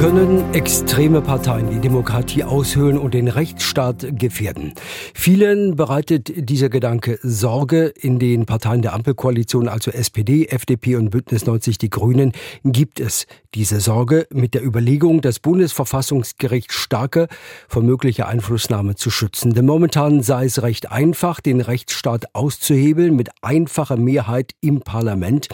[0.00, 4.72] Können extreme Parteien die Demokratie aushöhlen und den Rechtsstaat gefährden.
[5.12, 7.88] Vielen bereitet dieser Gedanke Sorge.
[7.88, 12.32] In den Parteien der Ampelkoalition, also SPD, FDP und Bündnis 90 Die Grünen,
[12.64, 17.28] gibt es diese Sorge mit der Überlegung, das Bundesverfassungsgericht starke
[17.68, 19.52] vor möglicher Einflussnahme zu schützen.
[19.52, 25.48] Denn momentan sei es recht einfach, den Rechtsstaat auszuhebeln mit einfacher Mehrheit im Parlament.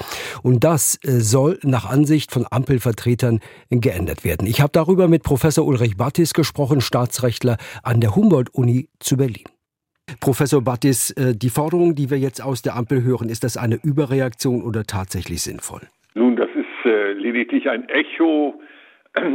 [0.45, 4.47] Und das äh, soll nach Ansicht von Ampelvertretern geändert werden werden.
[4.47, 9.45] Ich habe darüber mit Professor Ulrich Battis gesprochen, Staatsrechtler an der Humboldt-Uni zu Berlin.
[10.21, 13.79] Professor Battis, äh, die Forderung, die wir jetzt aus der Ampel hören, ist das eine
[13.83, 15.83] Überreaktion oder tatsächlich sinnvoll?
[16.15, 18.61] Nun, das ist äh, lediglich ein Echo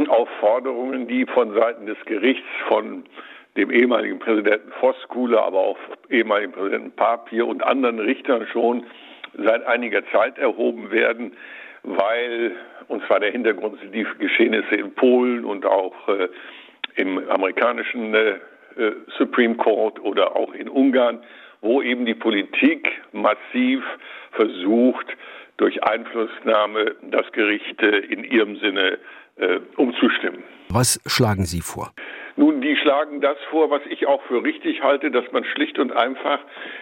[0.08, 3.04] auf Forderungen, die von Seiten des Gerichts von
[3.56, 5.78] dem ehemaligen Präsidenten Voskuhle, aber auch
[6.08, 8.84] ehemaligen Präsidenten Papier und anderen Richtern schon
[9.36, 11.32] seit einiger Zeit erhoben werden,
[11.82, 12.52] weil,
[12.88, 16.28] und zwar der Hintergrund sind die Geschehnisse in Polen und auch äh,
[16.96, 18.38] im amerikanischen äh,
[18.76, 21.20] äh, Supreme Court oder auch in Ungarn,
[21.60, 23.82] wo eben die Politik massiv
[24.32, 25.06] versucht,
[25.58, 28.98] durch Einflussnahme das Gericht äh, in ihrem Sinne
[29.36, 30.42] äh, umzustimmen.
[30.68, 31.92] Was schlagen Sie vor?
[32.36, 35.92] Nun, die schlagen das vor, was ich auch für richtig halte, dass man schlicht und
[35.92, 36.40] einfach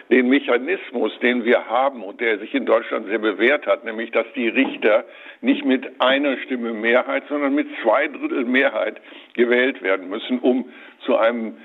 [0.09, 4.25] den Mechanismus, den wir haben und der sich in Deutschland sehr bewährt hat, nämlich dass
[4.33, 5.03] die Richter
[5.41, 9.01] nicht mit einer Stimme Mehrheit, sondern mit zwei Drittel Mehrheit
[9.33, 10.71] gewählt werden müssen, um
[11.05, 11.57] zu einem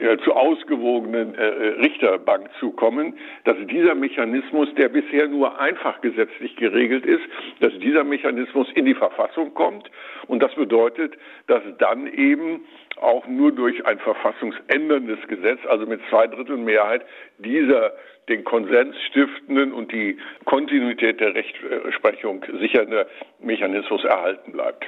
[0.00, 6.00] äh, zur ausgewogenen äh, äh, Richterbank zu kommen, dass dieser Mechanismus, der bisher nur einfach
[6.00, 7.22] gesetzlich geregelt ist,
[7.60, 9.90] dass dieser Mechanismus in die Verfassung kommt.
[10.26, 11.14] Und das bedeutet,
[11.46, 12.64] dass dann eben
[13.00, 17.04] auch nur durch ein verfassungsänderndes Gesetz, also mit zwei Drittel Mehrheit,
[17.38, 17.92] dieser
[18.28, 23.06] den Konsens stiftenden und die Kontinuität der Rechtsprechung sichernde
[23.40, 24.86] Mechanismus erhalten bleibt.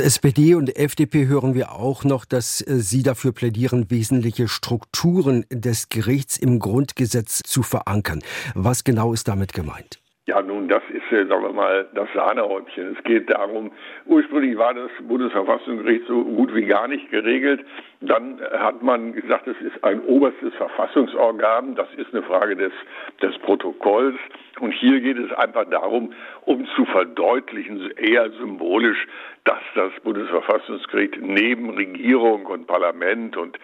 [0.00, 5.44] Der SPD und FDP hören wir auch noch, dass äh, Sie dafür plädieren, wesentliche Strukturen
[5.50, 8.22] des Gerichts im Grundgesetz zu verankern.
[8.54, 10.00] Was genau ist damit gemeint?
[10.30, 12.96] Ja, nun, das ist, sagen wir mal, das Sahnehäubchen.
[12.96, 13.72] Es geht darum,
[14.06, 17.64] ursprünglich war das Bundesverfassungsgericht so gut wie gar nicht geregelt.
[18.00, 21.74] Dann hat man gesagt, es ist ein oberstes Verfassungsorgan.
[21.74, 22.72] Das ist eine Frage des,
[23.20, 24.14] des Protokolls.
[24.60, 26.12] Und hier geht es einfach darum,
[26.42, 29.08] um zu verdeutlichen, eher symbolisch,
[29.44, 33.58] dass das Bundesverfassungsgericht neben Regierung und Parlament und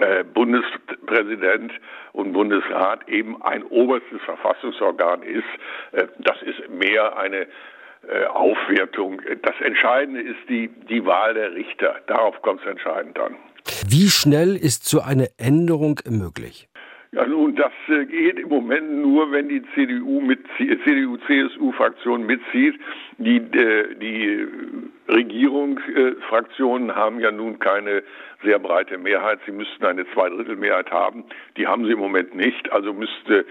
[0.00, 1.72] äh, Bundespräsident
[2.12, 5.44] und Bundesrat eben ein oberstes Verfassungsorgan ist.
[5.92, 7.46] Äh, das ist mehr eine
[8.08, 9.20] äh, Aufwertung.
[9.42, 12.00] Das Entscheidende ist die, die Wahl der Richter.
[12.06, 13.36] Darauf kommt es entscheidend an.
[13.86, 16.69] Wie schnell ist so eine Änderung möglich?
[17.12, 22.78] Ja, nun, das äh, geht im Moment nur, wenn die CDU mit CDU-CSU-Fraktion mitzieht.
[23.18, 24.46] Die, äh, die
[25.08, 28.04] Regierungsfraktionen haben ja nun keine
[28.44, 29.40] sehr breite Mehrheit.
[29.44, 31.24] Sie müssten eine Zweidrittelmehrheit haben.
[31.56, 32.70] Die haben sie im Moment nicht.
[32.70, 33.44] Also müsste,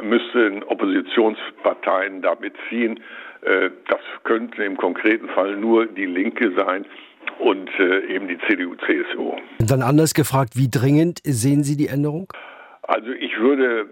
[0.00, 3.00] müssten Oppositionsparteien da mitziehen.
[3.40, 6.86] Äh, das könnte im konkreten Fall nur die Linke sein
[7.40, 9.34] und eben die CDU-CSU.
[9.58, 12.28] Dann anders gefragt, wie dringend sehen Sie die Änderung?
[12.92, 13.88] Also ich würde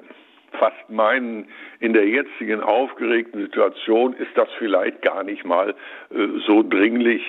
[0.59, 5.71] fast meinen, in der jetzigen aufgeregten Situation ist das vielleicht gar nicht mal
[6.11, 7.23] äh, so dringlich,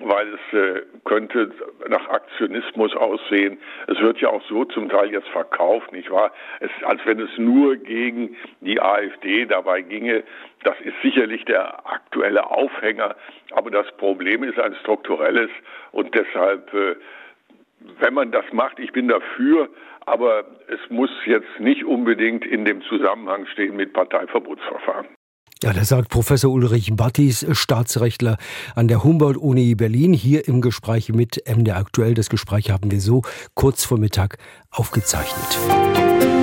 [0.00, 1.52] weil es äh, könnte
[1.90, 3.58] nach Aktionismus aussehen.
[3.86, 6.32] Es wird ja auch so zum Teil jetzt verkauft, nicht wahr?
[6.60, 10.24] Es, als wenn es nur gegen die AfD dabei ginge.
[10.64, 13.14] Das ist sicherlich der aktuelle Aufhänger,
[13.50, 15.50] aber das Problem ist ein strukturelles
[15.92, 16.96] und deshalb äh,
[18.00, 19.68] wenn man das macht, ich bin dafür,
[20.06, 25.06] aber es muss jetzt nicht unbedingt in dem Zusammenhang stehen mit Parteiverbotsverfahren.
[25.62, 28.38] Ja, das sagt Professor Ulrich Battis, Staatsrechtler
[28.74, 32.14] an der Humboldt-Uni Berlin, hier im Gespräch mit MDR aktuell.
[32.14, 33.22] Das Gespräch haben wir so
[33.54, 34.38] kurz vor Mittag
[34.70, 36.39] aufgezeichnet.